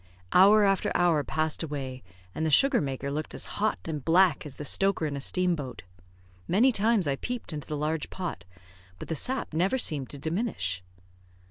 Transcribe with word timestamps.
Hour 0.33 0.63
after 0.63 0.91
hour 0.95 1.23
passed 1.23 1.61
away, 1.61 2.01
and 2.33 2.43
the 2.43 2.49
sugar 2.49 2.81
maker 2.81 3.11
looked 3.11 3.35
as 3.35 3.45
hot 3.61 3.77
and 3.87 4.03
black 4.03 4.47
as 4.47 4.55
the 4.55 4.65
stoker 4.65 5.05
in 5.05 5.15
a 5.15 5.21
steam 5.21 5.55
boat. 5.55 5.83
Many 6.47 6.71
times 6.71 7.05
I 7.07 7.17
peeped 7.17 7.53
into 7.53 7.67
the 7.67 7.77
large 7.77 8.09
pot, 8.09 8.43
but 8.97 9.09
the 9.09 9.15
sap 9.15 9.53
never 9.53 9.77
seemed 9.77 10.09
to 10.09 10.17
diminish. 10.17 10.81